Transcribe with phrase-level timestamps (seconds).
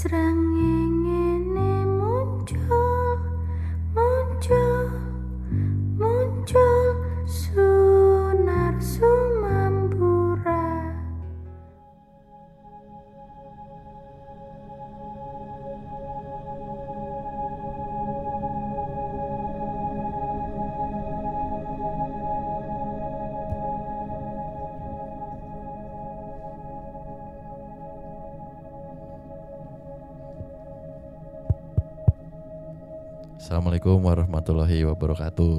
[0.00, 0.49] ស្រាំង
[33.80, 35.56] Assalamualaikum warahmatullahi wabarakatuh.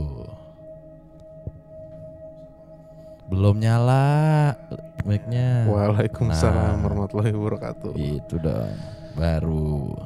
[3.34, 4.06] Belum nyala
[5.10, 5.66] mic-nya.
[5.66, 6.86] Waalaikumsalam Nah.
[6.86, 7.98] warahmatullahi wabarakatuh.
[7.98, 8.78] Itu dong,
[9.18, 9.98] baru.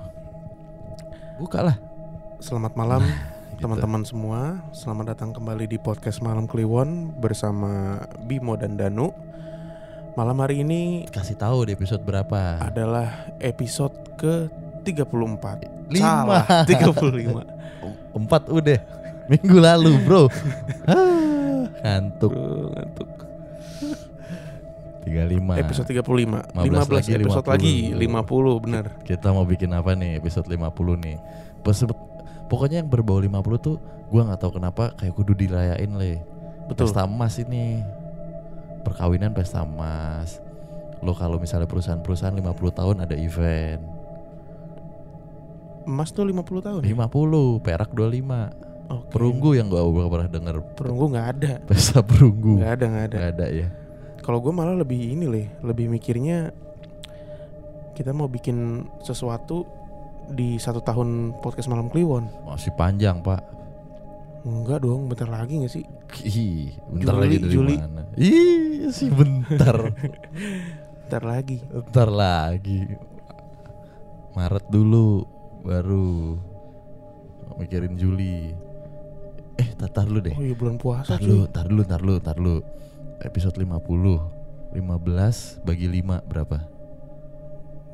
[1.43, 1.75] Buka lah.
[2.39, 3.67] Selamat malam gitu.
[3.67, 4.63] teman-teman semua.
[4.71, 9.11] Selamat datang kembali di podcast Malam Kliwon bersama Bimo dan Danu.
[10.15, 12.63] Malam hari ini Kasih tahu di episode berapa?
[12.63, 14.47] adalah episode ke
[14.87, 15.67] 34.
[15.91, 15.99] Lima.
[15.99, 17.51] Salah, 35.
[18.15, 18.79] Empat udah.
[19.27, 20.31] Minggu lalu, bro.
[20.87, 22.31] Ah, Ngantuk.
[22.31, 23.09] Bro, ngantuk.
[25.05, 25.61] 35.
[25.61, 26.49] Episode 35.
[26.49, 27.53] 15 15 lagi, episode 50.
[27.53, 28.85] lagi, 50 bener.
[29.05, 31.17] Kita mau bikin apa nih episode 50 nih
[32.45, 33.77] Pokoknya yang berbau 50 tuh
[34.09, 36.21] Gua nggak tahu kenapa kayak kudu dirayain le
[36.69, 36.89] Betul.
[36.89, 37.81] Pesta emas ini
[38.81, 40.41] Perkawinan pesta emas
[41.05, 43.81] Lo kalau misalnya perusahaan-perusahaan 50 tahun ada event
[45.85, 46.81] Emas tuh 50 tahun.
[46.81, 49.09] 50, perak 25 Oke.
[49.17, 51.53] Perunggu yang gua pernah denger Perunggu nggak ada.
[51.65, 53.17] Pesta perunggu Nggak ada, nggak ada.
[53.17, 53.67] Nggak ada ya
[54.21, 56.49] Kalau gue malah lebih ini leh, lebih mikirnya
[57.95, 59.63] kita mau bikin sesuatu
[60.27, 62.27] di satu tahun podcast malam Kliwon.
[62.43, 63.39] Masih panjang pak
[64.45, 65.85] Enggak dong, bentar lagi gak sih?
[66.21, 67.75] Ih, bentar Juli, lagi dari Juli.
[67.81, 69.75] mana Ih, sih bentar
[71.05, 71.57] Bentar lagi.
[71.65, 72.81] Ntar lagi
[74.35, 75.34] Maret dulu
[75.65, 76.37] Baru
[77.57, 78.53] Mikirin Juli
[79.55, 82.35] Eh tar dulu deh Oh iya bulan puasa Tar dulu, tar dulu, tar dulu, tar
[82.37, 82.57] dulu
[83.19, 86.57] Episode 50 15 bagi 5 berapa?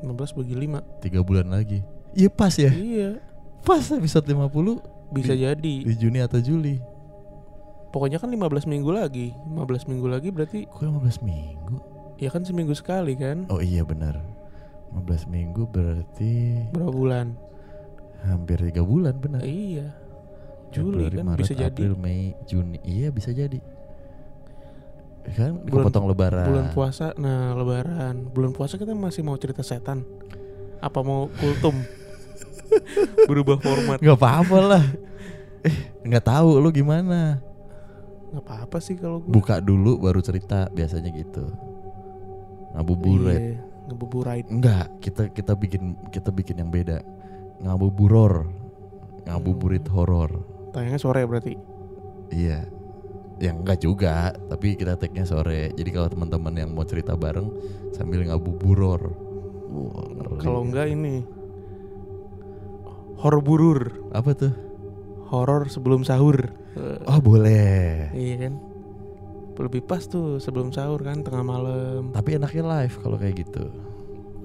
[0.02, 0.82] 15 bagi 5.
[1.00, 1.80] 3 bulan lagi
[2.12, 3.22] Iya pas ya Iya,
[3.62, 4.82] Pas episode 50
[5.14, 5.74] bisa Di- jadi.
[5.86, 6.76] Di Juni atau Juli
[7.92, 9.36] Pokoknya kan 15 minggu lagi.
[9.46, 11.76] 15 minggu lagi berarti Kok 15 minggu?
[12.18, 13.46] ya kan seminggu sekali kan?
[13.46, 14.18] Oh iya benar
[14.90, 17.26] 15 minggu berarti Berapa bulan?
[18.22, 19.90] Hampir 3 bulan benar Iya.
[20.70, 21.68] Juli Februari, kan Maret, bisa jadi.
[21.74, 22.78] April, Mei, Juni.
[22.80, 23.58] Iya bisa jadi.
[25.28, 26.46] Kan Bulan- potong lebaran.
[26.46, 28.26] Bulan puasa, nah lebaran.
[28.26, 30.02] Bulan puasa kita masih mau cerita setan.
[30.78, 31.76] Apa mau kultum?
[33.28, 33.98] Berubah format.
[33.98, 34.84] Gak apa-apa lah.
[35.62, 37.38] eh, nggak tahu lu gimana.
[38.32, 41.52] Gak apa-apa sih kalau Buka dulu baru cerita biasanya gitu.
[42.72, 43.36] Ngabuburit.
[43.36, 43.56] Iya,
[43.86, 44.46] ngebuburait.
[44.48, 47.04] Enggak, kita kita bikin kita bikin yang beda.
[47.62, 48.46] Ngabuburor.
[49.24, 49.94] Ngabuburit Hmm.
[49.94, 50.30] horor.
[50.74, 51.54] Tayangnya sore berarti.
[52.32, 52.66] Iya.
[53.38, 54.14] Yang enggak juga,
[54.48, 55.74] tapi kita tag-nya sore.
[55.74, 57.50] Jadi kalau teman-teman yang mau cerita bareng
[57.90, 59.02] sambil ngabuburor.
[59.72, 60.42] Wah, ngeri.
[60.42, 61.22] Kalau enggak ini
[63.18, 63.80] horor burur,
[64.10, 64.54] apa tuh?
[65.32, 66.52] horor sebelum sahur.
[67.08, 68.12] Oh boleh.
[68.12, 68.54] Iya kan?
[69.56, 72.12] Lebih pas tuh sebelum sahur kan tengah malam.
[72.12, 73.64] Tapi enaknya live kalau kayak gitu.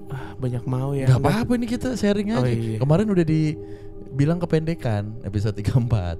[0.08, 1.04] Ah, banyak mau ya.
[1.06, 2.48] Gak apa-apa ini kita sharing Oh, aja.
[2.48, 2.78] iya.
[2.80, 6.16] Kemarin udah dibilang kependekan episode 34.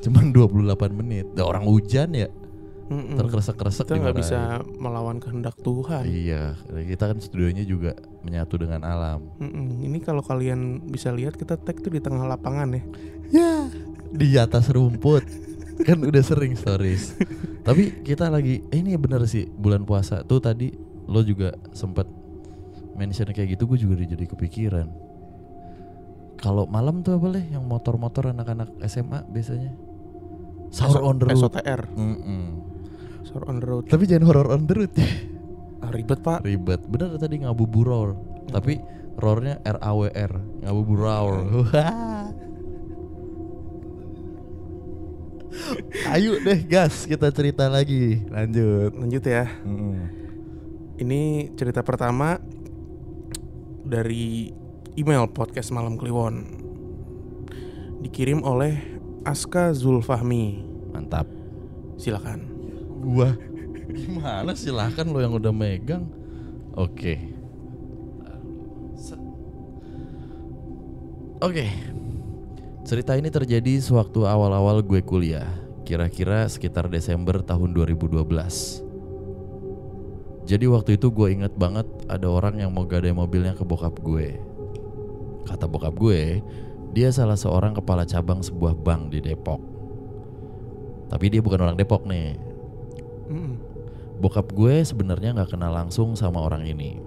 [0.00, 1.26] Cuman 28 menit.
[1.34, 2.30] Dah orang hujan ya.
[2.90, 3.14] Mm-mm.
[3.14, 4.38] Terkresek-kresek Kita nggak bisa
[4.74, 6.02] melawan kehendak Tuhan.
[6.02, 6.58] Iya,
[6.90, 7.94] kita kan studionya juga
[8.26, 9.30] menyatu dengan alam.
[9.38, 9.78] Mm-mm.
[9.86, 12.82] Ini kalau kalian bisa lihat kita tag tuh di tengah lapangan ya.
[13.30, 13.52] Ya,
[14.10, 15.22] di atas rumput.
[15.80, 17.14] kan udah sering stories.
[17.66, 20.74] Tapi kita lagi eh, ini bener sih bulan puasa tuh tadi
[21.06, 22.04] lo juga sempat
[23.00, 24.88] mention kayak gitu gue juga jadi kepikiran.
[26.36, 29.72] Kalau malam tuh apa leh yang motor-motor anak-anak SMA biasanya?
[30.68, 31.40] Sahur on the road.
[31.40, 32.44] SOTR, Mm-mm.
[33.24, 33.84] sahur on the road.
[33.88, 35.08] Tapi jangan horror on the road ya.
[35.80, 36.44] Ah, ribet pak.
[36.44, 36.80] Ribet.
[36.84, 38.16] Bener tadi ngabuburor.
[38.52, 38.76] Tapi
[39.16, 40.32] roarnya R A W R,
[40.64, 41.32] ngabuburor.
[46.14, 48.22] Ayo deh gas kita cerita lagi.
[48.30, 48.96] Lanjut.
[48.96, 49.44] Lanjut ya.
[49.66, 50.08] Mm.
[51.00, 52.40] Ini cerita pertama
[53.90, 54.54] dari
[54.94, 56.46] email podcast Malam Kliwon.
[58.06, 58.78] Dikirim oleh
[59.26, 60.62] Aska Zulfahmi.
[60.94, 61.26] Mantap.
[61.98, 62.46] Silakan.
[63.02, 63.34] Gua
[63.90, 66.06] gimana silahkan lo yang udah megang.
[66.78, 67.18] Oke.
[68.94, 69.18] Set.
[71.42, 71.66] Oke.
[72.86, 75.46] Cerita ini terjadi sewaktu awal-awal gue kuliah,
[75.84, 78.89] kira-kira sekitar Desember tahun 2012.
[80.50, 84.34] Jadi waktu itu gue inget banget ada orang yang mau gadai mobilnya ke bokap gue.
[85.46, 86.42] Kata bokap gue,
[86.90, 89.62] dia salah seorang kepala cabang sebuah bank di Depok.
[91.06, 92.34] Tapi dia bukan orang Depok nih.
[94.18, 96.98] Bokap gue sebenarnya nggak kenal langsung sama orang ini.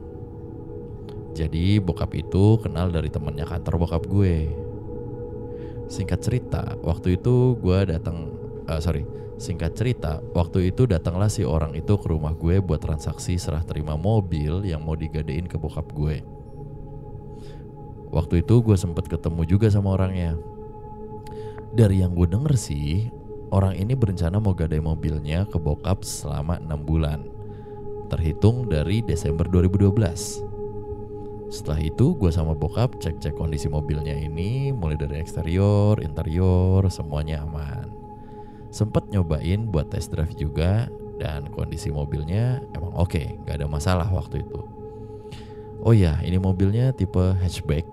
[1.36, 4.56] Jadi bokap itu kenal dari temennya kantor bokap gue.
[5.92, 8.32] Singkat cerita, waktu itu gue datang,
[8.70, 9.04] eh, sorry,
[9.42, 13.98] singkat cerita, waktu itu datanglah si orang itu ke rumah gue buat transaksi serah terima
[14.00, 16.22] mobil yang mau digadein ke bokap gue.
[18.14, 20.38] Waktu itu gue sempet ketemu juga sama orangnya.
[21.74, 23.10] Dari yang gue denger sih,
[23.50, 27.26] orang ini berencana mau gadai mobilnya ke bokap selama 6 bulan.
[28.14, 30.54] Terhitung dari Desember 2012.
[31.54, 37.93] Setelah itu gue sama bokap cek-cek kondisi mobilnya ini mulai dari eksterior, interior, semuanya aman.
[38.74, 40.90] Sempet nyobain buat test drive juga
[41.22, 44.60] dan kondisi mobilnya emang oke, nggak ada masalah waktu itu.
[45.86, 47.86] Oh iya, ini mobilnya tipe hatchback,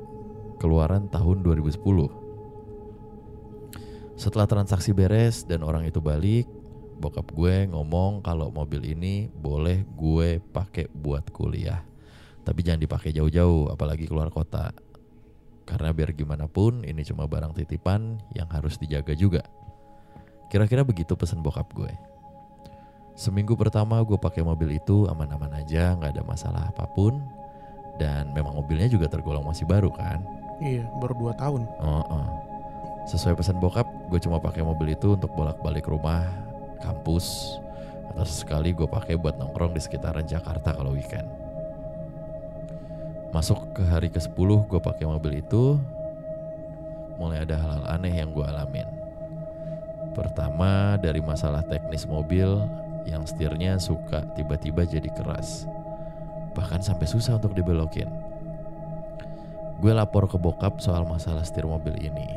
[0.56, 1.76] keluaran tahun 2010.
[4.16, 6.48] Setelah transaksi beres dan orang itu balik,
[6.96, 11.84] bokap gue ngomong kalau mobil ini boleh gue pakai buat kuliah.
[12.40, 14.72] Tapi jangan dipakai jauh-jauh, apalagi keluar kota.
[15.68, 19.44] Karena biar gimana pun ini cuma barang titipan yang harus dijaga juga.
[20.50, 21.94] Kira-kira begitu pesan bokap gue.
[23.14, 27.22] Seminggu pertama gue pakai mobil itu aman-aman aja, nggak ada masalah apa pun.
[28.02, 30.26] Dan memang mobilnya juga tergolong masih baru kan.
[30.58, 31.62] Iya, baru 2 tahun.
[31.78, 32.26] Oh, oh.
[33.06, 36.26] Sesuai pesan bokap, gue cuma pakai mobil itu untuk bolak-balik rumah,
[36.82, 37.56] kampus,
[38.12, 41.30] atau sekali gue pakai buat nongkrong di sekitaran Jakarta kalau weekend.
[43.30, 45.78] Masuk ke hari ke-10 gue pakai mobil itu,
[47.16, 48.99] mulai ada hal-hal aneh yang gue alamin.
[50.20, 52.60] Pertama dari masalah teknis mobil
[53.08, 55.64] yang setirnya suka tiba-tiba jadi keras.
[56.52, 58.12] Bahkan sampai susah untuk dibelokin.
[59.80, 62.28] Gue lapor ke bokap soal masalah setir mobil ini.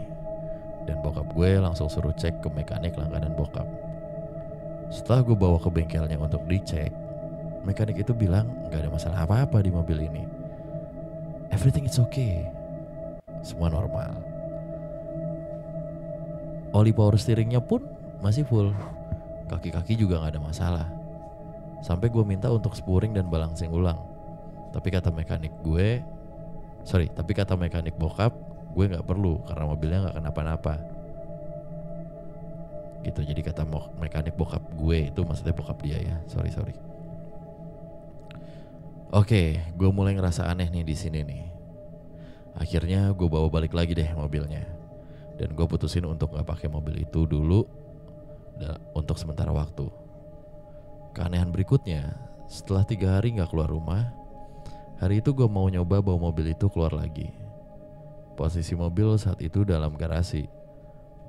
[0.87, 3.67] Dan bokap gue langsung suruh cek ke mekanik langganan bokap.
[4.87, 6.95] Setelah gue bawa ke bengkelnya untuk dicek,
[7.67, 10.23] mekanik itu bilang nggak ada masalah apa-apa di mobil ini.
[11.51, 12.47] Everything is okay.
[13.43, 14.32] Semua normal.
[16.73, 17.85] Oli power steeringnya pun
[18.25, 18.73] masih full.
[19.45, 20.87] Kaki-kaki juga nggak ada masalah.
[21.85, 24.01] Sampai gue minta untuk spuring dan balancing ulang.
[24.73, 26.01] Tapi kata mekanik gue,
[26.81, 28.33] sorry, tapi kata mekanik bokap,
[28.73, 30.73] gue nggak perlu karena mobilnya nggak kenapa-napa.
[33.05, 36.15] Gitu, jadi kata mekanik bokap gue itu maksudnya bokap dia ya.
[36.25, 36.73] Sorry sorry.
[39.13, 41.43] Oke, gue mulai ngerasa aneh nih di sini nih.
[42.57, 44.65] Akhirnya gue bawa balik lagi deh mobilnya.
[45.39, 47.65] Dan gue putusin untuk nggak pakai mobil itu dulu
[48.93, 49.89] untuk sementara waktu.
[51.13, 52.13] Keanehan berikutnya,
[52.45, 54.13] setelah tiga hari nggak keluar rumah,
[55.01, 57.33] hari itu gue mau nyoba bawa mobil itu keluar lagi.
[58.33, 60.45] Posisi mobil saat itu dalam garasi.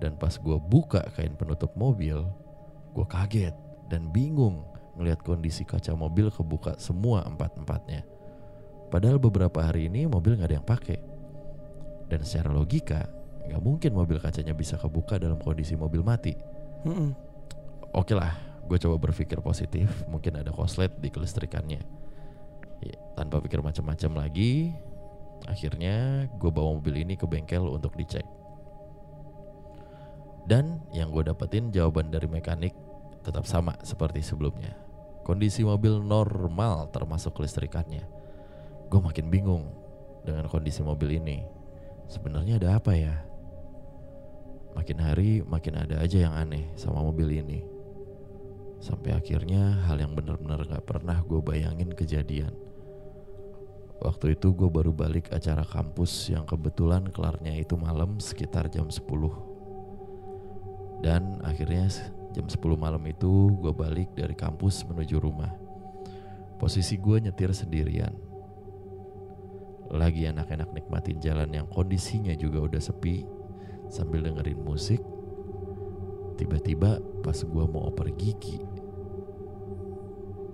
[0.01, 2.25] Dan pas gue buka kain penutup mobil,
[2.93, 3.57] gue kaget
[3.89, 4.65] dan bingung
[4.97, 8.05] ngelihat kondisi kaca mobil kebuka semua empat-empatnya.
[8.93, 11.01] Padahal beberapa hari ini mobil nggak ada yang pakai.
[12.09, 13.09] Dan secara logika,
[13.49, 16.33] nggak mungkin mobil kacanya bisa kebuka dalam kondisi mobil mati.
[16.85, 17.13] Mm-mm.
[17.95, 18.35] Oke lah,
[18.67, 21.81] gue coba berpikir positif, mungkin ada koslet di kelistrikannya.
[22.83, 24.75] Ya, tanpa pikir macam-macam lagi,
[25.47, 28.27] akhirnya gue bawa mobil ini ke bengkel untuk dicek.
[30.45, 32.77] Dan yang gue dapetin jawaban dari mekanik
[33.25, 34.77] tetap sama seperti sebelumnya.
[35.25, 38.05] Kondisi mobil normal termasuk kelistrikannya.
[38.93, 39.73] Gue makin bingung
[40.21, 41.41] dengan kondisi mobil ini.
[42.13, 43.25] Sebenarnya ada apa ya?
[44.75, 47.63] Makin hari makin ada aja yang aneh sama mobil ini.
[48.83, 52.53] Sampai akhirnya hal yang benar-benar gak pernah gue bayangin kejadian.
[54.03, 59.01] Waktu itu gue baru balik acara kampus yang kebetulan kelarnya itu malam sekitar jam 10.
[61.01, 61.89] Dan akhirnya
[62.35, 65.55] jam 10 malam itu gue balik dari kampus menuju rumah.
[66.59, 68.13] Posisi gue nyetir sendirian.
[69.95, 73.25] Lagi enak-enak nikmatin jalan yang kondisinya juga udah sepi
[73.89, 75.01] sambil dengerin musik.
[76.35, 78.59] Tiba-tiba pas gue mau oper gigi,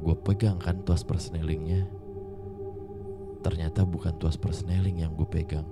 [0.00, 1.88] gue pegang kan tuas persnelingnya.
[3.40, 5.64] Ternyata bukan tuas persneling yang gue pegang,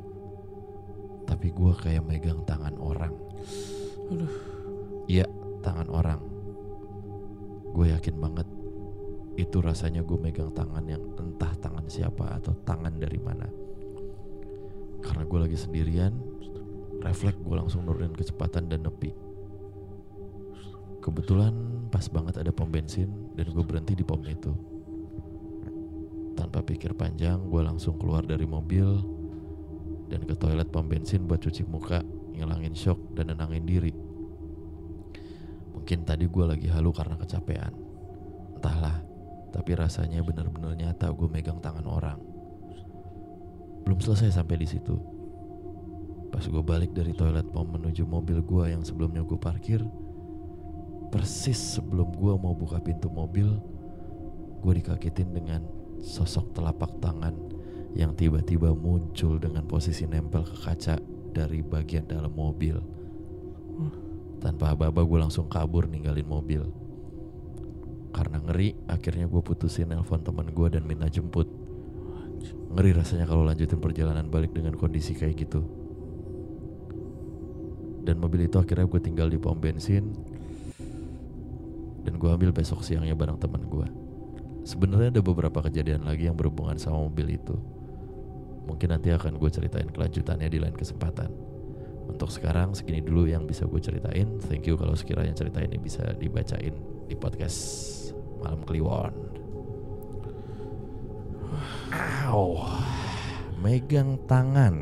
[1.29, 3.13] tapi gue kayak megang tangan orang.
[5.05, 5.29] Iya,
[5.61, 6.21] tangan orang.
[7.77, 8.49] Gue yakin banget
[9.37, 13.47] itu rasanya gue megang tangan yang entah tangan siapa atau tangan dari mana.
[14.99, 16.11] Karena gue lagi sendirian,
[17.03, 19.15] refleks gue langsung nurunin kecepatan dan nepi.
[20.99, 21.55] Kebetulan
[21.89, 24.53] pas banget ada pom bensin dan gue berhenti di pom itu.
[26.37, 29.03] Tanpa pikir panjang, gue langsung keluar dari mobil
[30.13, 32.05] dan ke toilet pom bensin buat cuci muka,
[32.37, 33.93] ngilangin shock dan nenangin diri.
[35.75, 37.73] Mungkin tadi gue lagi halu karena kecapean.
[38.59, 39.01] Entahlah,
[39.55, 42.21] tapi rasanya benar-benar nyata gue megang tangan orang.
[43.89, 45.18] Belum selesai sampai di situ.
[46.29, 49.81] Pas gue balik dari toilet pom menuju mobil gue yang sebelumnya gue parkir,
[51.09, 53.49] persis sebelum gue mau buka pintu mobil,
[54.61, 55.65] gue dikagetin dengan
[55.99, 57.35] sosok telapak tangan
[57.97, 61.01] yang tiba-tiba muncul dengan posisi nempel ke kaca
[61.33, 62.77] dari bagian dalam mobil.
[64.39, 66.63] Tanpa aba-aba gue langsung kabur ninggalin mobil.
[68.15, 71.49] Karena ngeri, akhirnya gue putusin nelpon teman gue dan minta jemput.
[72.75, 75.78] Ngeri rasanya kalau lanjutin perjalanan balik dengan kondisi kayak gitu.
[78.09, 80.17] Dan mobil itu akhirnya gue tinggal di pom bensin
[82.09, 83.85] dan gue ambil besok siangnya bareng teman gue.
[84.65, 87.53] Sebenarnya ada beberapa kejadian lagi yang berhubungan sama mobil itu.
[88.65, 91.29] Mungkin nanti akan gue ceritain kelanjutannya di lain kesempatan.
[92.09, 94.41] Untuk sekarang segini dulu yang bisa gue ceritain.
[94.49, 96.73] Thank you kalau sekiranya cerita ini bisa dibacain
[97.05, 97.61] di podcast
[98.41, 99.13] Malam Kliwon.
[102.33, 102.57] Ow.
[103.61, 104.81] Megang tangan.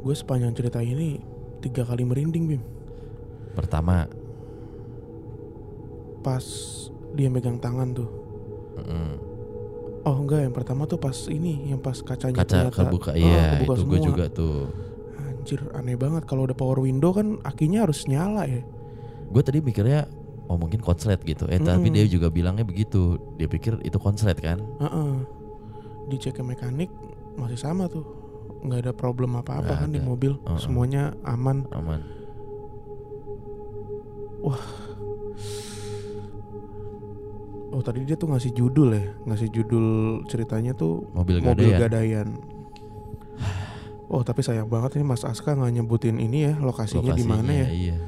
[0.00, 1.33] Gue sepanjang cerita ini
[1.64, 2.62] tiga kali merinding Bim.
[3.56, 4.04] Pertama,
[6.20, 6.44] Pas
[7.14, 8.08] dia megang tangan tuh.
[8.80, 9.14] mm,
[10.04, 13.10] Oh enggak, yang pertama tuh pas ini, yang pas kacanya kaca ternyata kebuka.
[13.12, 14.68] oh, Iya, kebuka itu gue juga tuh.
[15.16, 18.60] Anjir, aneh banget kalau udah power window kan akinya harus nyala ya.
[19.32, 20.04] Gue tadi mikirnya
[20.44, 21.48] oh mungkin konslet gitu.
[21.48, 21.96] Eh tapi Mm-mm.
[21.96, 23.16] dia juga bilangnya begitu.
[23.40, 24.60] Dia pikir itu konslet kan?
[24.60, 25.12] Heeh.
[26.12, 26.92] Dicek ke mekanik
[27.40, 28.04] masih sama tuh.
[28.64, 30.08] Nggak ada problem apa-apa kan di ada.
[30.08, 30.40] mobil.
[30.40, 30.58] Heeh.
[30.58, 31.68] Semuanya aman.
[31.70, 32.00] Aman.
[37.74, 39.86] Oh tadi dia tuh ngasih judul ya, ngasih judul
[40.30, 41.80] ceritanya tuh Mobil mobil gadaian.
[41.82, 42.28] gadaian.
[44.06, 47.66] Oh tapi sayang banget ini Mas Aska nggak nyebutin ini ya lokasinya, di mana ya.
[47.66, 47.98] Iya.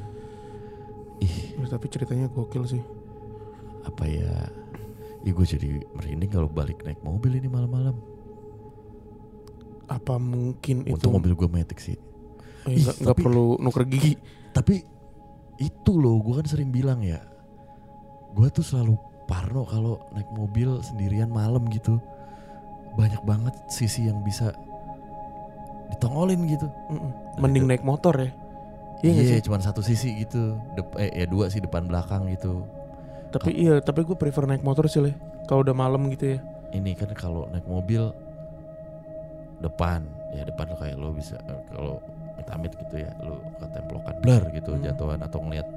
[1.19, 1.35] Ih,
[1.67, 2.83] tapi ceritanya gokil sih.
[3.83, 4.51] apa ya?
[5.23, 7.95] Ih, gue jadi merinding kalau balik naik mobil ini malam-malam.
[9.87, 11.95] Apa mungkin itu Untung mobil gue metik sih.
[12.67, 14.19] eh, Ih, nggak tapi- perlu nuker gigi?
[14.51, 14.83] Tapi
[15.57, 17.23] itu loh, gue kan sering bilang ya.
[18.31, 21.97] Gue tuh selalu parno kalau naik mobil sendirian malam gitu.
[22.93, 24.51] Banyak banget sisi yang bisa
[25.89, 26.67] ditongolin gitu.
[27.37, 28.29] Mending naik motor ya.
[28.99, 29.45] Iya Iya, sih?
[29.45, 30.57] cuman satu sisi gitu.
[30.73, 32.65] Dep eh ya dua sih depan belakang gitu.
[33.29, 35.13] Tapi iya, tapi gue prefer naik motor sih le.
[35.45, 36.39] Kalau udah malam gitu ya.
[36.69, 38.09] Ini kan kalau naik mobil
[39.59, 41.35] depan, ya depan lo kayak lo bisa
[41.67, 41.97] kalau
[42.33, 44.83] amit-amit gitu ya, lo ketemplokan blur gitu Hmm.
[44.83, 45.67] jatuhan atau ngeliat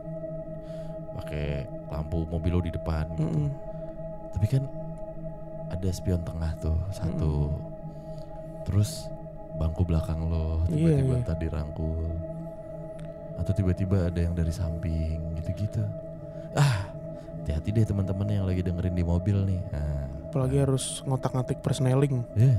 [1.12, 3.24] pakai lampu mobil lo di depan gitu.
[3.26, 3.48] Mm-mm.
[4.30, 4.62] Tapi kan
[5.68, 7.50] ada spion tengah tuh satu.
[8.62, 9.08] Terus
[9.52, 11.26] bangku belakang lo Iya, tiba-tiba iya.
[11.26, 12.06] tadi rangkul.
[13.36, 15.80] Atau tiba-tiba ada yang dari samping gitu-gitu.
[16.52, 16.92] Ah,
[17.40, 19.60] hati-hati deh teman-teman yang lagi dengerin di mobil nih.
[19.72, 22.22] Nah, Apalagi harus ngotak-ngatik persneling.
[22.34, 22.54] ya.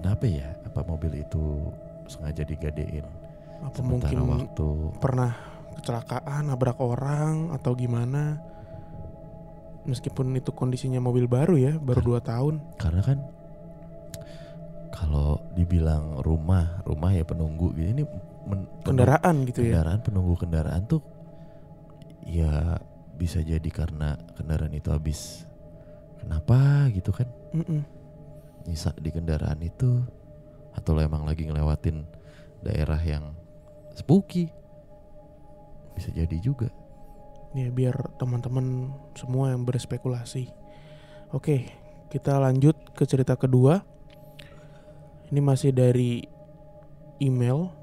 [0.00, 0.48] Kenapa ya?
[0.64, 1.68] Apa mobil itu
[2.06, 3.04] sengaja digadein?
[3.60, 5.32] Apa Sementara mungkin waktu pernah
[5.74, 8.40] kecelakaan, nabrak orang atau gimana?
[9.82, 12.54] Meskipun itu kondisinya mobil baru ya, baru 2 tahun.
[12.76, 13.18] karena kan
[14.90, 18.02] kalau dibilang rumah rumah ya penunggu gitu ini
[18.44, 19.66] men- penunggu- Kendaraan gitu ya.
[19.72, 21.00] kendaraan penunggu kendaraan tuh
[22.22, 22.76] ya
[23.14, 25.46] bisa jadi karena kendaraan itu habis
[26.18, 26.58] kenapa
[26.90, 27.80] gitu kan Mm-mm.
[28.68, 30.02] Nyisa di kendaraan itu
[30.76, 32.04] atau lo emang lagi ngelewatin
[32.60, 33.34] daerah yang
[33.96, 34.52] spooky
[35.96, 36.70] bisa jadi juga
[37.50, 40.54] Ya biar teman-teman semua yang berspekulasi.
[41.34, 41.66] Oke,
[42.06, 43.82] kita lanjut ke cerita kedua.
[45.34, 46.22] Ini masih dari
[47.18, 47.74] email.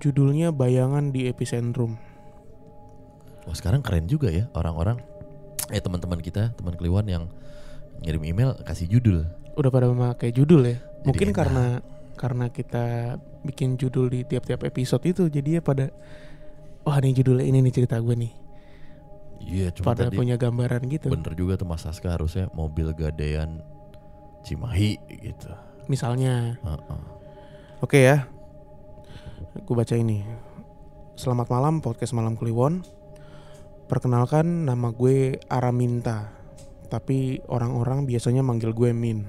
[0.00, 2.00] Judulnya Bayangan di Epicentrum.
[3.44, 5.00] Wah sekarang keren juga ya orang-orang
[5.72, 7.24] eh teman-teman kita teman kliwon yang
[8.02, 9.24] ngirim email kasih judul
[9.56, 10.76] Udah pada memakai judul ya.
[10.76, 11.36] Jadi Mungkin enak.
[11.38, 11.66] karena
[12.16, 15.88] karena kita bikin judul di tiap-tiap episode itu jadi ya pada
[16.84, 18.32] wah nih judulnya ini nih cerita gue nih.
[19.36, 21.08] Iya, cuma Pada tadi punya gambaran gitu.
[21.08, 23.60] bener juga tuh Mas Saska harusnya mobil gadaian
[24.42, 25.52] Cimahi gitu.
[25.86, 27.02] Misalnya Heeh.
[27.80, 28.24] Oke ya,
[29.56, 30.24] gue baca ini.
[31.16, 32.80] Selamat malam podcast malam Kliwon.
[33.86, 36.32] Perkenalkan nama gue Araminta,
[36.86, 39.26] tapi orang-orang biasanya manggil gue Min.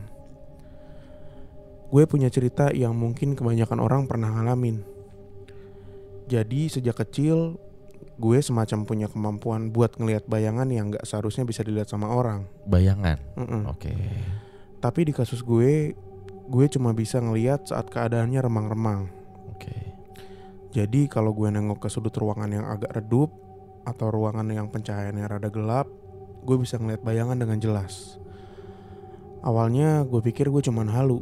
[1.87, 4.83] Gue punya cerita yang mungkin kebanyakan orang pernah ngalamin.
[6.27, 7.55] Jadi sejak kecil
[8.17, 12.49] gue semacam punya kemampuan buat ngelihat bayangan yang gak seharusnya bisa dilihat sama orang.
[12.67, 13.21] Bayangan.
[13.37, 13.63] Mm-mm.
[13.71, 13.93] Oke.
[14.83, 15.93] Tapi di kasus gue,
[16.49, 19.07] gue cuma bisa ngeliat saat keadaannya remang-remang.
[19.55, 19.73] Oke.
[20.75, 23.31] Jadi kalau gue nengok ke sudut ruangan yang agak redup
[23.87, 25.87] atau ruangan yang pencahayaannya rada gelap,
[26.47, 28.15] gue bisa ngeliat bayangan dengan jelas.
[29.43, 31.19] Awalnya gue pikir gue cuman halu.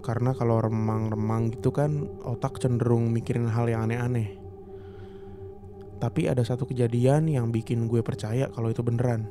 [0.00, 4.40] Karena kalau remang-remang gitu kan otak cenderung mikirin hal yang aneh-aneh.
[6.00, 9.28] Tapi ada satu kejadian yang bikin gue percaya kalau itu beneran.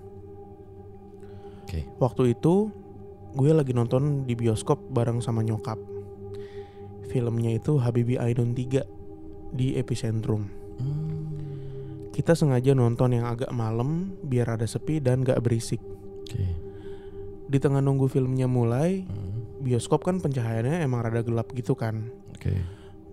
[1.65, 1.89] Oke.
[1.97, 2.69] Waktu itu
[3.33, 5.77] gue lagi nonton di bioskop bareng sama nyokap.
[7.09, 10.49] Filmnya itu Habibie Ainun 3 di Epicentrum.
[10.81, 11.32] Hmm.
[12.13, 15.81] Kita sengaja nonton yang agak malam biar ada sepi dan gak berisik.
[16.23, 16.45] Oke.
[17.49, 19.65] Di tengah nunggu filmnya mulai, Hmm.
[19.65, 22.13] bioskop kan pencahayaannya emang rada gelap gitu kan.
[22.37, 22.53] Oke.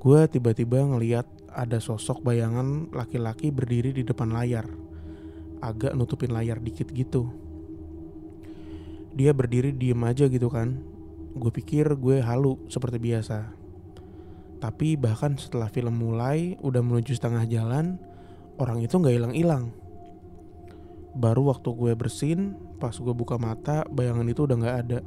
[0.01, 4.69] Gue tiba-tiba ngeliat ada sosok bayangan laki-laki berdiri di depan layar.
[5.61, 7.29] Agak nutupin layar dikit gitu.
[9.17, 10.81] Dia berdiri diem aja gitu kan.
[11.37, 13.53] Gue pikir gue halu seperti biasa.
[14.61, 17.97] Tapi bahkan setelah film mulai, udah menuju setengah jalan,
[18.61, 19.73] orang itu nggak hilang-hilang.
[21.17, 25.01] Baru waktu gue bersin, pas gue buka mata, bayangan itu udah nggak ada.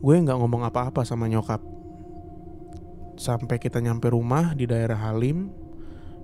[0.00, 1.60] Gue nggak ngomong apa-apa sama nyokap.
[3.20, 5.52] Sampai kita nyampe rumah di daerah Halim,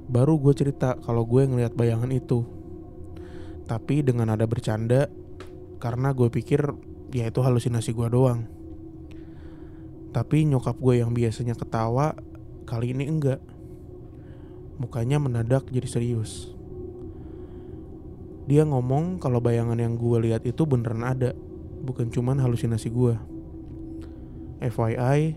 [0.09, 2.47] baru gue cerita kalau gue ngelihat bayangan itu.
[3.69, 5.12] Tapi dengan ada bercanda,
[5.76, 6.73] karena gue pikir
[7.12, 8.49] ya itu halusinasi gue doang.
[10.16, 12.16] Tapi nyokap gue yang biasanya ketawa,
[12.64, 13.45] kali ini enggak.
[14.76, 16.52] Mukanya menadak jadi serius.
[18.47, 21.35] Dia ngomong kalau bayangan yang gue lihat itu beneran ada,
[21.83, 23.18] bukan cuman halusinasi gue.
[24.62, 25.35] FYI,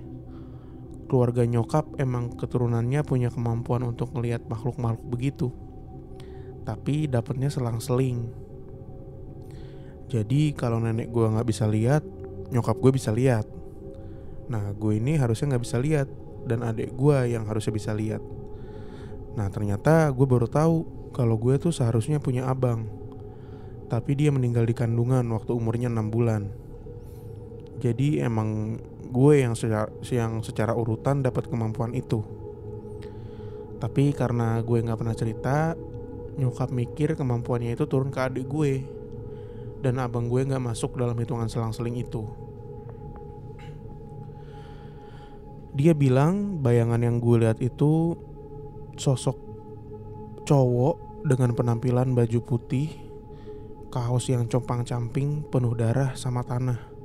[1.10, 5.50] keluarga nyokap emang keturunannya punya kemampuan untuk melihat makhluk-makhluk begitu.
[6.64, 8.30] Tapi dapatnya selang-seling.
[10.10, 12.06] Jadi kalau nenek gue nggak bisa lihat,
[12.54, 13.50] nyokap gue bisa lihat.
[14.54, 16.08] Nah gue ini harusnya nggak bisa lihat
[16.46, 18.22] dan adik gue yang harusnya bisa lihat.
[19.40, 20.84] Nah ternyata gue baru tahu
[21.16, 22.92] kalau gue tuh seharusnya punya abang.
[23.88, 26.52] Tapi dia meninggal di kandungan waktu umurnya 6 bulan.
[27.80, 28.76] Jadi emang
[29.08, 32.20] gue yang secara, yang secara urutan dapat kemampuan itu.
[33.80, 35.74] Tapi karena gue nggak pernah cerita,
[36.36, 38.84] nyokap mikir kemampuannya itu turun ke adik gue.
[39.80, 42.28] Dan abang gue nggak masuk dalam hitungan selang-seling itu.
[45.72, 48.20] Dia bilang bayangan yang gue lihat itu
[49.00, 49.38] sosok
[50.44, 52.92] cowok dengan penampilan baju putih,
[53.88, 57.00] kaos yang compang-camping penuh darah sama tanah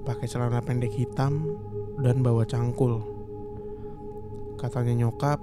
[0.00, 1.54] pakai celana pendek hitam
[2.00, 3.04] dan bawa cangkul.
[4.56, 5.40] Katanya nyokap,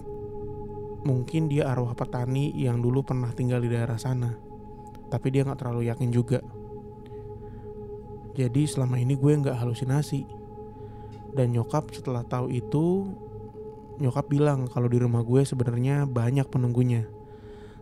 [1.06, 4.34] mungkin dia arwah petani yang dulu pernah tinggal di daerah sana.
[5.08, 6.42] Tapi dia nggak terlalu yakin juga.
[8.38, 10.22] Jadi selama ini gue nggak halusinasi.
[11.34, 13.14] Dan nyokap setelah tahu itu,
[13.98, 17.10] nyokap bilang kalau di rumah gue sebenarnya banyak penunggunya.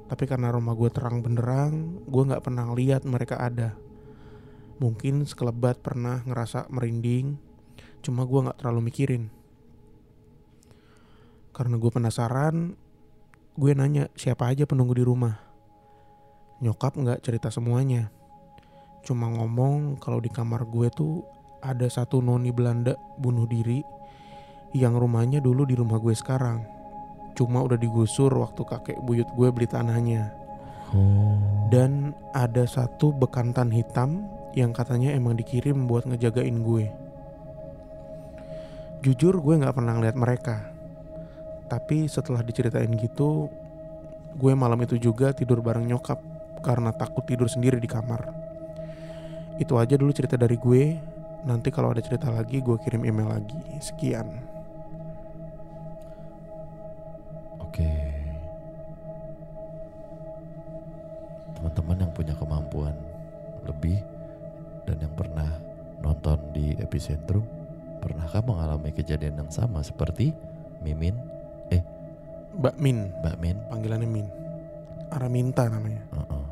[0.05, 3.73] Tapi karena rumah gue terang benderang, gue nggak pernah lihat mereka ada.
[4.75, 7.39] Mungkin sekelebat pernah ngerasa merinding,
[8.03, 9.31] cuma gue gak terlalu mikirin.
[11.55, 12.75] Karena gue penasaran,
[13.55, 15.39] gue nanya siapa aja penunggu di rumah.
[16.59, 18.11] Nyokap gak cerita semuanya.
[19.07, 21.23] Cuma ngomong kalau di kamar gue tuh
[21.63, 23.79] ada satu noni Belanda bunuh diri
[24.73, 26.65] yang rumahnya dulu di rumah gue sekarang.
[27.35, 30.31] Cuma udah digusur waktu kakek buyut gue beli tanahnya.
[30.95, 31.35] Oh.
[31.67, 34.25] Dan ada satu bekantan hitam
[34.55, 36.87] yang katanya emang dikirim buat ngejagain gue.
[39.03, 40.71] Jujur gue gak pernah ngeliat mereka.
[41.67, 43.51] Tapi setelah diceritain gitu,
[44.39, 46.17] gue malam itu juga tidur bareng nyokap
[46.63, 48.31] karena takut tidur sendiri di kamar.
[49.59, 50.83] Itu aja dulu cerita dari gue.
[51.45, 53.59] Nanti kalau ada cerita lagi gue kirim email lagi.
[53.83, 54.54] Sekian.
[61.75, 62.95] Teman-teman yang punya kemampuan
[63.67, 63.99] lebih
[64.87, 65.51] dan yang pernah
[65.99, 67.43] nonton di epicentrum,
[67.99, 70.31] pernahkah mengalami kejadian yang sama seperti
[70.79, 71.17] Mimin,
[72.55, 73.57] Mbak Min, Mbak Min?
[73.67, 74.27] panggilannya Min.
[75.11, 76.01] Araminta namanya.
[76.15, 76.45] Uh-uh.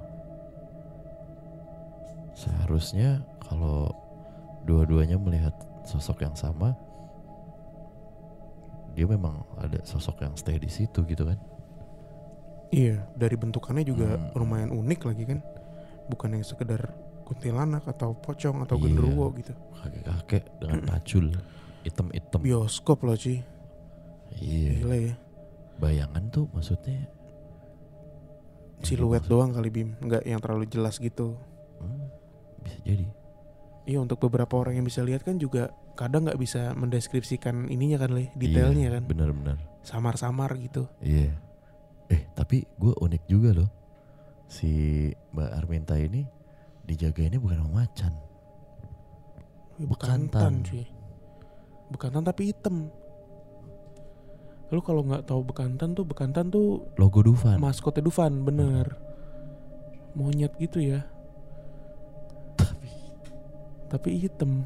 [2.36, 3.88] Seharusnya kalau
[4.68, 5.56] dua-duanya melihat
[5.88, 6.76] sosok yang sama,
[8.94, 11.40] dia memang ada sosok yang stay di situ gitu kan?
[12.74, 14.34] Iya, dari bentukannya juga Hmm.
[14.36, 15.40] lumayan unik lagi kan.
[16.10, 16.90] Bukan yang sekedar
[17.24, 18.84] kuntilanak atau pocong atau Iya.
[18.84, 19.54] genderuwo gitu.
[19.78, 21.26] Kakek-kakek dengan pacul
[21.84, 22.40] hitam-hitam.
[22.42, 23.46] Bioskop loh Ci.
[24.34, 24.82] Iya.
[24.82, 25.14] Gila ya.
[25.76, 27.06] Bayangan tuh maksudnya
[28.84, 31.40] Siluet doang kali Bim, nggak yang terlalu jelas gitu.
[31.80, 32.04] hmm,
[32.60, 33.06] bisa jadi
[33.84, 38.12] Iya untuk beberapa orang yang bisa lihat kan juga kadang nggak bisa mendeskripsikan ininya kan
[38.12, 40.88] le, detailnya Iya, kan, bener-bener samar-samar gitu.
[41.00, 41.32] iya
[42.08, 43.70] eh tapi gue unik juga loh
[44.46, 44.70] si
[45.32, 46.24] Mbak Arminta ini
[46.84, 48.13] dijagainnya bukan sama macan
[49.74, 50.62] Ya, Bekantan.
[50.62, 50.86] cuy.
[51.89, 52.94] Bekantan tapi hitam.
[54.70, 58.94] Lalu kalau nggak tahu bekantan tuh bekantan tuh logo Dufan maskotnya Dufan bener.
[60.13, 61.02] Monyet gitu ya.
[62.54, 62.89] tapi
[63.89, 64.62] Tapi hitam.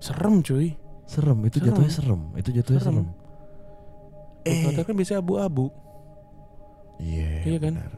[0.00, 0.72] Serem cuy.
[1.04, 1.68] serem itu Serem.
[1.76, 3.06] jatuhnya serem itu jatuhnya Serem.
[4.40, 5.68] serem, eh kan biasanya abu-abu.
[7.00, 7.74] Iya Iya kan?
[7.74, 7.92] benar.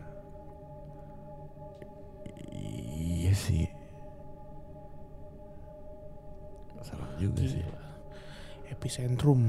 [2.95, 3.67] iya sih
[6.83, 7.81] serem juga sih Gila.
[8.69, 9.43] Epicentrum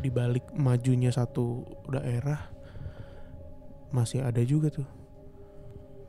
[0.00, 2.48] di balik majunya satu daerah
[3.90, 4.86] masih ada juga tuh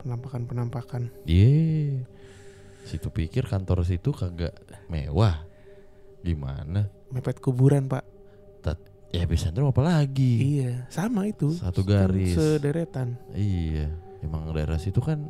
[0.00, 1.10] penampakan-penampakan.
[1.26, 2.06] Iya.
[2.82, 4.54] Situ pikir kantor situ kagak
[4.88, 5.44] mewah.
[6.22, 6.86] Gimana?
[7.10, 8.02] Mepet kuburan, Pak.
[9.12, 10.56] Ya epicentrum apa lagi?
[10.56, 11.52] Iya, sama itu.
[11.52, 12.32] Satu Kan garis.
[12.32, 13.20] Sederetan.
[13.36, 13.92] Iya.
[14.24, 15.28] Emang daerah situ kan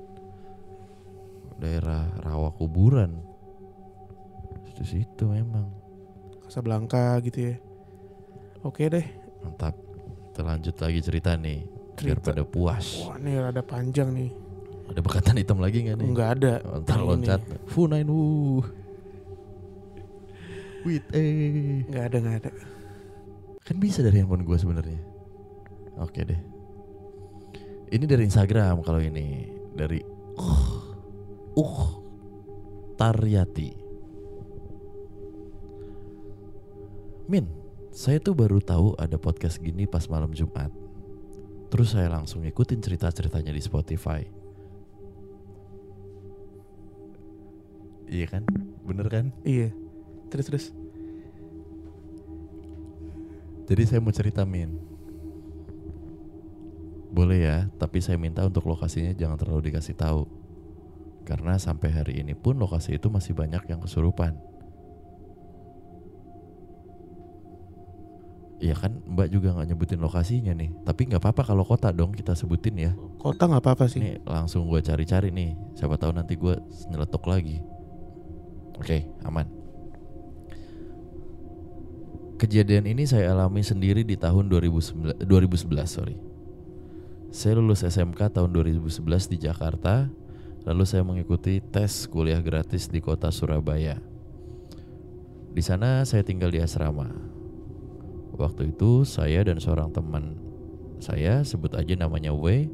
[1.58, 3.18] daerah rawa kuburan.
[4.70, 5.66] Situ situ memang.
[6.46, 7.56] Casablanca gitu ya.
[8.62, 9.06] Oke deh.
[9.42, 9.74] Mantap.
[10.30, 11.66] Kita lanjut lagi cerita nih.
[11.98, 12.30] Biar Cerita.
[12.30, 12.86] pada puas.
[13.02, 14.30] Wah, ini rada panjang nih.
[14.94, 16.06] Ada bekatan hitam lagi nggak nih?
[16.06, 16.54] Enggak ada.
[16.86, 17.40] Ntar loncat.
[17.66, 18.62] Fu nine wu.
[20.86, 21.82] Wait eh.
[21.90, 22.50] Enggak ada, enggak ada.
[23.62, 25.00] Kan bisa dari handphone gue sebenarnya.
[26.02, 26.40] Oke deh.
[27.92, 29.46] Ini dari Instagram kalau ini
[29.76, 30.00] dari
[30.40, 30.64] uh
[31.56, 31.80] uh
[32.96, 33.70] Taryati.
[37.30, 37.46] Min,
[37.94, 40.72] saya tuh baru tahu ada podcast gini pas malam Jumat.
[41.72, 44.20] Terus saya langsung ikutin cerita-ceritanya di Spotify.
[48.12, 48.44] Iya kan?
[48.84, 49.32] Bener kan?
[49.40, 49.72] Iya.
[50.28, 50.64] Terus terus.
[53.72, 54.68] Jadi saya mau cerita Min.
[57.08, 60.28] Boleh ya Tapi saya minta untuk lokasinya jangan terlalu dikasih tahu.
[61.24, 64.36] Karena sampai hari ini pun lokasi itu masih banyak yang kesurupan.
[68.60, 70.68] Iya kan Mbak juga nggak nyebutin lokasinya nih.
[70.84, 72.92] Tapi nggak apa-apa kalau kota dong kita sebutin ya.
[73.16, 74.04] Kota nggak apa-apa sih.
[74.04, 75.56] Nih langsung gue cari-cari nih.
[75.80, 76.60] Siapa tahu nanti gue
[76.92, 77.64] nyeletuk lagi.
[78.76, 79.61] Oke aman
[82.42, 86.18] Kejadian ini saya alami sendiri di tahun 2011, 2011 sorry.
[87.30, 90.10] Saya lulus SMK tahun 2011 di Jakarta,
[90.66, 94.02] lalu saya mengikuti tes kuliah gratis di kota Surabaya.
[95.54, 97.14] Di sana saya tinggal di asrama.
[98.34, 100.34] Waktu itu saya dan seorang teman
[100.98, 102.66] saya sebut aja namanya W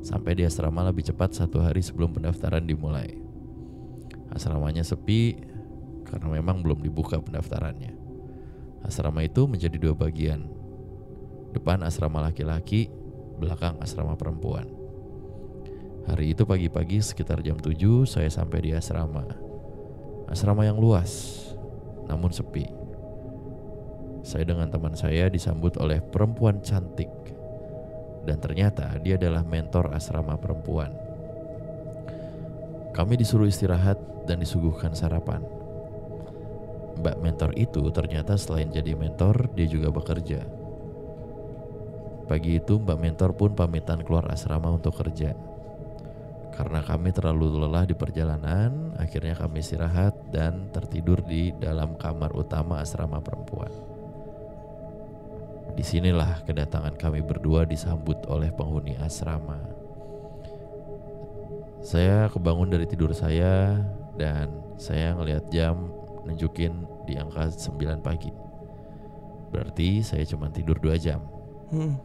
[0.00, 3.20] sampai di asrama lebih cepat satu hari sebelum pendaftaran dimulai.
[4.32, 5.36] Asramanya sepi
[6.08, 8.03] karena memang belum dibuka pendaftarannya.
[8.84, 10.44] Asrama itu menjadi dua bagian.
[11.56, 12.92] Depan asrama laki-laki,
[13.40, 14.68] belakang asrama perempuan.
[16.04, 19.24] Hari itu pagi-pagi sekitar jam 7 saya sampai di asrama.
[20.28, 21.40] Asrama yang luas,
[22.04, 22.68] namun sepi.
[24.20, 27.08] Saya dengan teman saya disambut oleh perempuan cantik.
[28.24, 30.92] Dan ternyata dia adalah mentor asrama perempuan.
[32.92, 33.96] Kami disuruh istirahat
[34.28, 35.63] dan disuguhkan sarapan.
[37.00, 40.44] Mbak mentor itu ternyata selain jadi mentor, dia juga bekerja.
[42.24, 45.36] Pagi itu Mbak mentor pun pamitan keluar asrama untuk kerja.
[46.54, 52.78] Karena kami terlalu lelah di perjalanan, akhirnya kami istirahat dan tertidur di dalam kamar utama
[52.78, 53.74] asrama perempuan.
[55.74, 59.58] Di sinilah kedatangan kami berdua disambut oleh penghuni asrama.
[61.82, 63.82] Saya kebangun dari tidur saya
[64.14, 65.90] dan saya ngelihat jam
[66.24, 66.72] nunjukin
[67.04, 68.32] di angka 9 pagi.
[69.54, 71.22] Berarti saya cuma tidur 2 jam.
[71.70, 72.00] Hmm.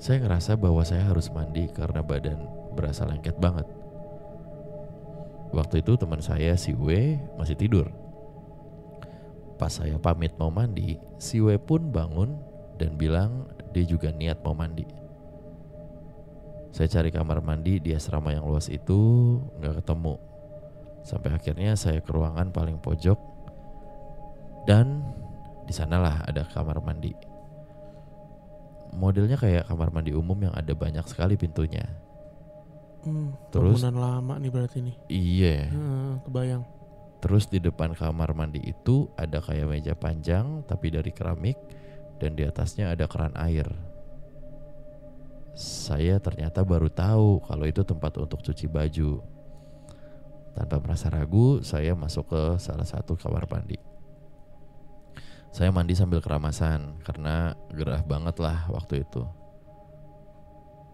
[0.00, 2.40] Saya ngerasa bahwa saya harus mandi karena badan
[2.76, 3.68] berasa lengket banget.
[5.50, 7.90] Waktu itu teman saya si W masih tidur.
[9.58, 12.38] Pas saya pamit mau mandi, si W pun bangun
[12.80, 14.86] dan bilang dia juga niat mau mandi.
[16.70, 18.96] Saya cari kamar mandi di asrama yang luas itu
[19.58, 20.14] nggak ketemu.
[21.02, 23.18] Sampai akhirnya saya ke ruangan paling pojok
[24.64, 25.04] dan
[25.64, 27.14] di sanalah ada kamar mandi.
[28.90, 31.86] Modelnya kayak kamar mandi umum yang ada banyak sekali pintunya.
[33.06, 33.80] Hmm, Terus?
[33.80, 34.96] bangunan lama nih berarti nih.
[35.08, 35.56] Iya.
[35.72, 36.62] Heeh, kebayang.
[37.20, 41.56] Terus di depan kamar mandi itu ada kayak meja panjang tapi dari keramik
[42.16, 43.68] dan di atasnya ada keran air.
[45.56, 49.20] Saya ternyata baru tahu kalau itu tempat untuk cuci baju.
[50.56, 53.89] Tanpa merasa ragu, saya masuk ke salah satu kamar mandi.
[55.50, 59.26] Saya mandi sambil keramasan karena gerah banget lah waktu itu.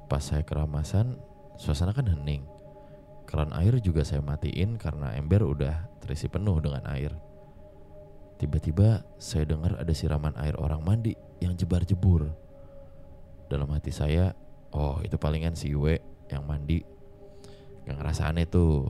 [0.08, 1.20] Pas saya keramasan,
[1.60, 2.40] suasana kan hening.
[3.28, 7.12] Keran air juga saya matiin karena ember udah terisi penuh dengan air.
[8.40, 12.32] Tiba-tiba saya dengar ada siraman air orang mandi yang jebar-jebur.
[13.52, 14.32] Dalam hati saya,
[14.72, 16.00] oh itu palingan si W
[16.32, 16.80] yang mandi.
[17.84, 18.88] Gak ngerasa aneh tuh.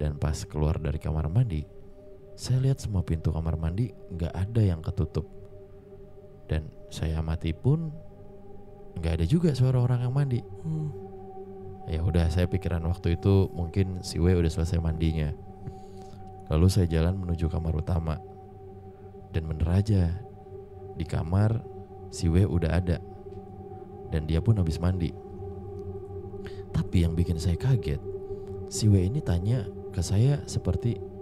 [0.00, 1.64] Dan pas keluar dari kamar mandi,
[2.36, 5.24] saya lihat semua pintu kamar mandi nggak ada yang ketutup.
[6.46, 7.90] Dan saya amati pun
[9.00, 10.44] nggak ada juga suara orang yang mandi.
[10.44, 10.92] Hmm.
[11.88, 15.32] Ya udah saya pikiran waktu itu mungkin si W udah selesai mandinya.
[16.52, 18.20] Lalu saya jalan menuju kamar utama.
[19.32, 20.12] Dan bener aja
[20.94, 21.64] di kamar
[22.12, 23.00] si W udah ada.
[24.12, 25.10] Dan dia pun habis mandi.
[26.70, 27.98] Tapi yang bikin saya kaget,
[28.68, 31.15] si W ini tanya ke saya seperti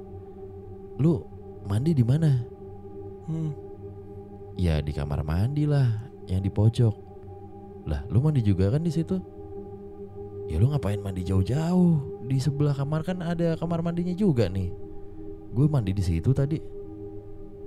[0.98, 1.24] lu
[1.66, 2.30] mandi di mana?
[3.26, 3.50] Hmm.
[4.54, 5.88] Ya di kamar mandi lah,
[6.30, 6.94] yang di pojok.
[7.90, 9.18] Lah, lu mandi juga kan di situ?
[10.46, 12.22] Ya lu ngapain mandi jauh-jauh?
[12.28, 14.70] Di sebelah kamar kan ada kamar mandinya juga nih.
[15.50, 16.60] Gue mandi di situ tadi.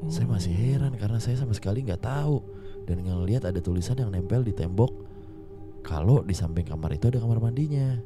[0.08, 2.38] Saya masih heran karena saya sama sekali nggak tahu
[2.86, 4.94] dan ngelihat ada tulisan yang nempel di tembok
[5.82, 7.98] kalau di samping kamar itu ada kamar mandinya.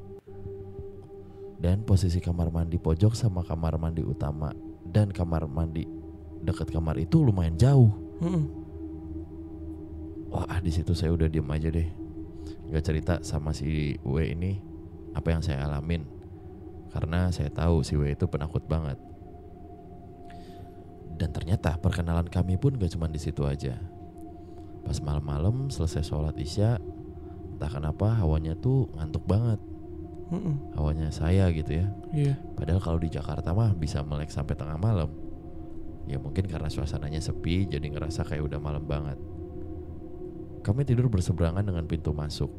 [1.62, 4.50] Dan posisi kamar mandi pojok sama kamar mandi utama
[4.92, 5.88] dan kamar mandi
[6.44, 7.92] dekat kamar itu lumayan jauh.
[8.20, 8.46] Hmm.
[10.32, 11.88] Wah di situ saya udah diem aja deh.
[12.72, 14.64] Gak cerita sama si W ini
[15.12, 16.08] Apa yang saya alamin.
[16.92, 18.96] Karena saya tahu si W itu penakut banget.
[21.20, 23.76] Dan ternyata perkenalan kami pun gak cuma di situ aja.
[24.88, 26.80] Pas malam-malam selesai sholat isya
[27.62, 29.62] Entah kenapa hawanya tuh ngantuk banget
[30.32, 30.56] Hmm.
[30.80, 32.40] Hawanya saya gitu ya Iya.
[32.56, 35.12] Padahal kalau di Jakarta mah bisa melek sampai tengah malam.
[36.08, 39.20] Ya mungkin karena suasananya sepi jadi ngerasa kayak udah malam banget.
[40.64, 42.50] Kami tidur berseberangan dengan pintu masuk.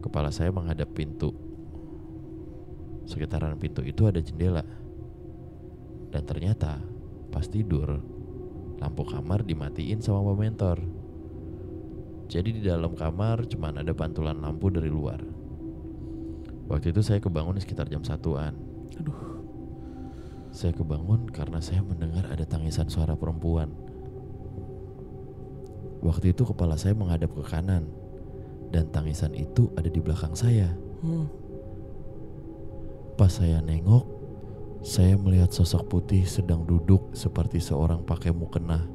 [0.00, 1.36] Kepala saya menghadap pintu.
[3.04, 4.64] Sekitaran pintu itu ada jendela.
[6.10, 6.80] Dan ternyata
[7.30, 8.00] pas tidur
[8.80, 10.80] lampu kamar dimatiin sama Mentor.
[12.30, 15.39] Jadi di dalam kamar cuman ada pantulan lampu dari luar.
[16.70, 18.54] Waktu itu saya kebangun sekitar jam satuan.
[18.94, 19.42] Aduh.
[20.54, 23.74] Saya kebangun karena saya mendengar ada tangisan suara perempuan.
[26.00, 27.90] Waktu itu kepala saya menghadap ke kanan
[28.70, 30.70] dan tangisan itu ada di belakang saya.
[31.02, 31.26] Hmm.
[33.18, 34.06] Pas saya nengok,
[34.80, 38.86] saya melihat sosok putih sedang duduk seperti seorang pakai mukena.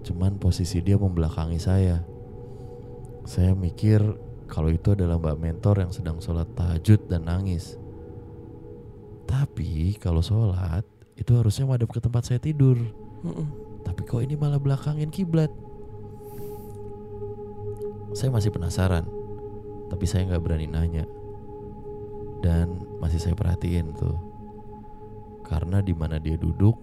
[0.00, 2.02] Cuman posisi dia membelakangi saya.
[3.28, 4.00] Saya mikir
[4.50, 7.78] kalau itu adalah Mbak Mentor yang sedang sholat tahajud dan nangis.
[9.30, 10.82] Tapi kalau sholat
[11.14, 12.74] itu harusnya madep ke tempat saya tidur.
[13.22, 13.46] Hmm.
[13.86, 15.48] Tapi kok ini malah belakangin kiblat?
[18.10, 19.06] Saya masih penasaran,
[19.86, 21.06] tapi saya nggak berani nanya.
[22.42, 24.16] Dan masih saya perhatiin tuh,
[25.46, 26.74] karena di mana dia duduk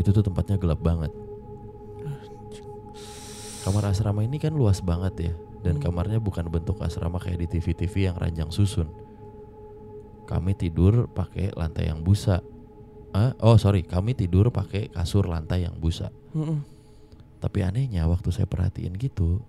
[0.00, 1.12] itu tuh tempatnya gelap banget.
[3.60, 5.82] Kamar asrama ini kan luas banget ya, dan Hmm.
[5.82, 8.88] kamarnya bukan bentuk asrama kayak di TV-TV yang ranjang susun.
[10.24, 12.38] Kami tidur pakai lantai yang busa.
[13.10, 16.14] Ah, oh sorry, kami tidur pakai kasur lantai yang busa.
[16.30, 16.62] Hmm.
[17.38, 19.42] Tapi anehnya waktu saya perhatiin gitu,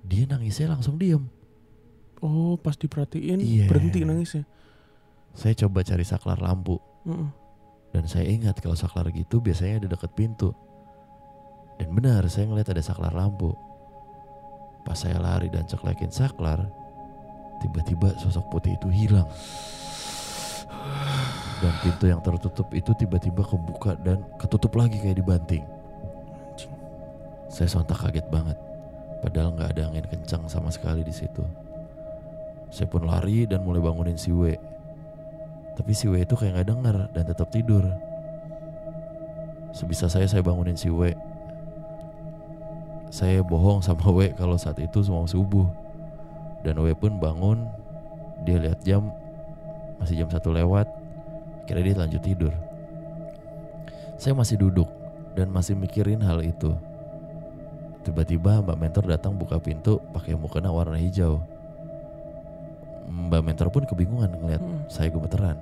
[0.00, 1.20] dia nangisnya langsung diem.
[2.18, 3.66] Oh, pas diperhatiin Iya.
[3.68, 4.48] berhenti nangisnya.
[5.36, 7.28] Saya coba cari saklar lampu Hmm.
[7.92, 10.56] dan saya ingat kalau saklar gitu biasanya ada deket pintu.
[11.76, 13.52] Dan benar saya ngeliat ada saklar lampu.
[14.86, 16.62] Pas saya lari dan ceklekin saklar,
[17.58, 19.26] tiba-tiba sosok putih itu hilang.
[21.58, 25.66] Dan pintu yang tertutup itu tiba-tiba kebuka dan ketutup lagi kayak dibanting.
[27.50, 28.54] Saya sontak kaget banget.
[29.24, 31.42] Padahal nggak ada angin kencang sama sekali di situ.
[32.70, 34.54] Saya pun lari dan mulai bangunin si W.
[35.74, 37.82] Tapi si W itu kayak nggak dengar dan tetap tidur.
[39.74, 41.10] Sebisa saya saya bangunin si W.
[43.10, 45.66] Saya bohong sama W kalau saat itu mau subuh.
[46.66, 47.66] Dan W pun bangun.
[48.42, 49.08] Dia lihat jam
[49.98, 50.86] masih jam satu lewat.
[51.66, 52.54] Kira dia lanjut tidur.
[54.16, 54.88] Saya masih duduk
[55.36, 56.72] dan masih mikirin hal itu.
[58.06, 61.42] Tiba-tiba Mbak Mentor datang buka pintu pakai mukena warna hijau.
[63.06, 64.86] Mbak Mentor pun kebingungan ngeliat Hmm.
[64.86, 65.58] saya gemeteran.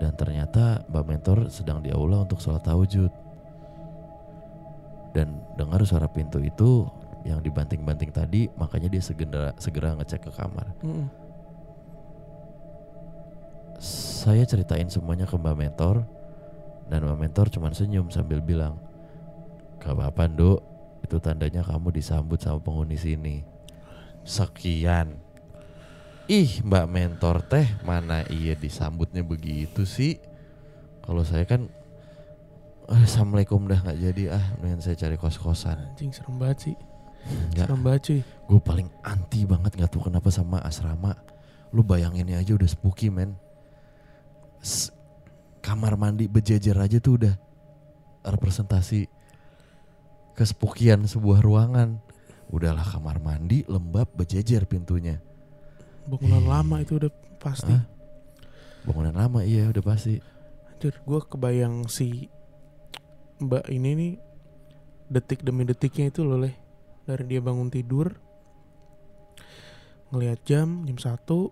[0.00, 3.12] Dan ternyata Mbak Mentor sedang di aula untuk sholat tahajud.
[5.14, 6.90] Dan dengar suara pintu itu
[7.24, 10.66] yang dibanting-banting tadi, makanya dia segera segera ngecek ke kamar.
[10.84, 11.06] Hmm.
[13.80, 16.04] Saya ceritain semuanya ke Mbak Mentor
[16.88, 18.76] dan Mbak Mentor cuma senyum sambil bilang,
[19.80, 20.60] "Gak apa-apa, Nduk.
[21.04, 23.44] Itu tandanya kamu disambut sama penghuni sini."
[24.24, 25.20] Sekian.
[26.24, 30.16] Ih, Mbak Mentor teh mana iya disambutnya begitu sih?
[31.04, 31.68] Kalau saya kan
[32.84, 35.78] "Ah, Assalamualaikum dah nggak jadi ah, mendingan saya cari kos-kosan.
[35.92, 36.76] Anjing serem banget sih.
[37.54, 38.20] Nggak, Serem banget cuy.
[38.20, 41.16] gue paling anti banget nggak tahu kenapa sama asrama.
[41.72, 43.34] Lu bayanginnya aja udah spooky men.
[44.60, 44.92] S-
[45.64, 47.34] kamar mandi berjejer aja tuh udah
[48.22, 49.08] representasi
[50.36, 52.00] kespukian sebuah ruangan.
[52.52, 55.18] Udahlah kamar mandi lembab berjejer pintunya.
[56.04, 57.08] Bangunan lama itu udah
[57.40, 57.72] pasti.
[57.72, 57.88] Hah?
[58.84, 60.20] Bangunan lama iya udah pasti.
[60.68, 62.28] Anjir, gue kebayang si
[63.44, 64.12] Mbak ini nih
[65.12, 66.56] detik demi detiknya itu loh leh.
[67.04, 68.16] Dari dia bangun tidur
[70.08, 71.50] ngelihat jam jam satu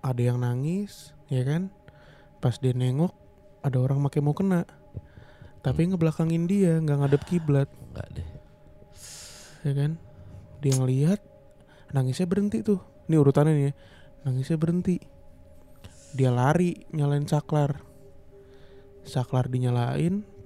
[0.00, 1.68] ada yang nangis ya kan?
[2.40, 3.12] Pas dia nengok
[3.60, 4.64] ada orang pakai mau kena.
[5.60, 7.68] Tapi ngebelakangin dia nggak ngadep kiblat.
[7.92, 8.28] Enggak deh.
[9.68, 10.00] ya kan?
[10.64, 11.20] Dia ngelihat
[11.92, 12.80] nangisnya berhenti tuh.
[13.12, 13.72] Ini urutannya nih ya.
[14.24, 14.96] Nangisnya berhenti.
[16.16, 17.84] Dia lari nyalain saklar.
[19.04, 20.39] Saklar dinyalain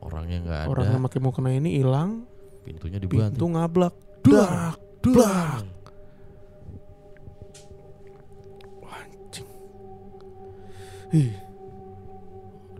[0.00, 0.68] Orangnya nggak ada.
[0.68, 2.24] orang yang pakai mau kena ini hilang
[2.64, 3.36] Pintunya dibanting.
[3.36, 3.94] pintu ngablak.
[4.20, 5.64] Dak blak
[8.84, 9.48] anjing.
[11.12, 11.32] Ih.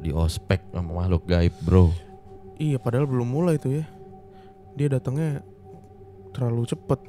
[0.01, 1.93] Di ospek sama makhluk gaib bro.
[2.57, 3.85] iya padahal belum mulai tuh ya.
[4.77, 5.45] Dia datangnya
[6.33, 7.01] terlalu cepet.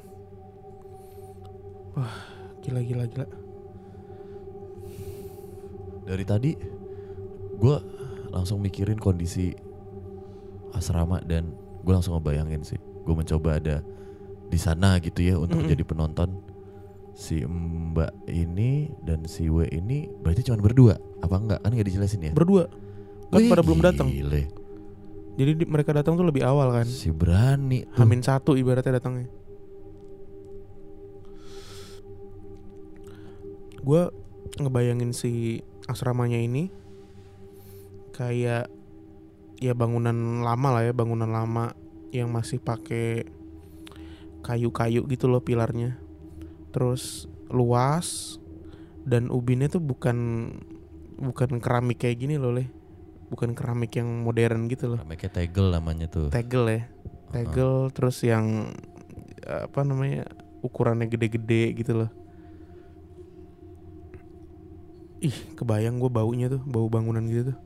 [1.92, 2.14] Wah
[2.60, 3.26] gila gila gila.
[6.02, 6.50] Dari tadi
[7.56, 7.76] gue
[8.28, 9.52] langsung mikirin kondisi
[10.72, 12.80] asrama dan gue langsung ngebayangin sih.
[13.02, 13.80] Gue mencoba ada
[14.48, 15.72] di sana gitu ya untuk Mm-mm.
[15.72, 16.30] jadi penonton.
[17.12, 21.60] Si Mbak ini dan si W ini berarti cuma berdua apa enggak?
[21.60, 22.32] Kan nggak dijelasin ya?
[22.32, 22.72] Berdua.
[23.28, 24.08] Kan Wih, pada belum datang.
[25.32, 26.84] Jadi di- mereka datang tuh lebih awal kan?
[26.88, 28.00] Si berani tuh.
[28.00, 29.28] Hamin satu ibaratnya datangnya.
[33.82, 34.08] Gue
[34.56, 36.68] ngebayangin si asramanya ini
[38.12, 38.68] kayak
[39.62, 41.70] ya bangunan lama lah ya bangunan lama
[42.10, 43.30] yang masih pakai
[44.42, 45.96] kayu-kayu gitu loh pilarnya.
[46.74, 48.36] Terus luas
[49.06, 50.50] dan ubinnya tuh bukan
[51.22, 52.66] bukan keramik kayak gini loh leh.
[53.30, 54.98] Bukan keramik yang modern gitu loh.
[55.00, 56.28] Namanya tegel namanya tuh.
[56.28, 56.82] Tegel ya
[57.32, 58.74] tegel terus yang
[59.48, 60.28] apa namanya
[60.60, 62.10] ukurannya gede-gede gitu loh.
[65.22, 67.58] Ih kebayang gue baunya tuh bau bangunan gitu tuh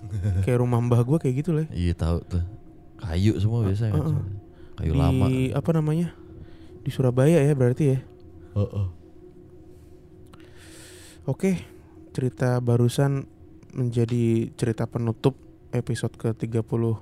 [0.44, 2.44] kayak rumah mbah gue kayak gitu lah iya tahu tuh.
[2.98, 4.22] Kayu semua biasa kan Uh-uh.
[4.74, 5.26] kayu di lama.
[5.54, 6.10] apa namanya?
[6.82, 7.98] Di Surabaya ya berarti ya?
[8.54, 8.86] Heeh.
[11.24, 11.50] oke
[12.10, 13.28] cerita barusan
[13.70, 15.36] menjadi cerita penutup
[15.70, 16.98] episode ke 35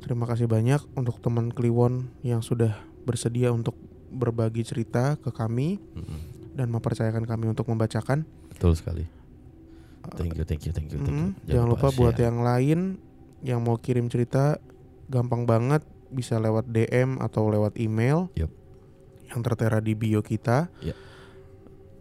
[0.00, 3.74] terima kasih banyak untuk teman Kliwon yang sudah bersedia untuk
[4.08, 6.20] berbagi cerita ke kami Mm-mm.
[6.54, 8.22] dan mempercayakan kami untuk membacakan.
[8.48, 9.04] Betul sekali
[10.12, 11.32] thank you thank you thank you, thank you.
[11.32, 12.28] Mm, jangan lupa buat share.
[12.28, 12.78] yang lain
[13.44, 14.60] yang mau kirim cerita
[15.08, 18.48] gampang banget bisa lewat DM atau lewat email Yup.
[19.28, 20.70] yang tertera di bio kita.
[20.80, 20.94] Ya.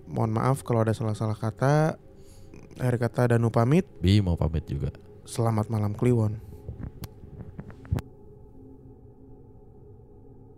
[0.07, 1.97] Mohon maaf kalau ada salah-salah kata.
[2.77, 3.85] Akhir kata Danu pamit.
[4.01, 4.89] Bi mau pamit juga
[5.23, 6.52] Selamat malam Kliwon.